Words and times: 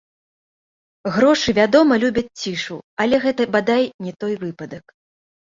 Грошы, 1.17 1.53
вядома, 1.59 1.93
любяць 2.05 2.35
цішу, 2.45 2.77
але 3.05 3.15
гэта, 3.27 3.49
бадай, 3.59 3.83
не 4.09 4.17
той 4.25 4.33
выпадак. 4.43 4.85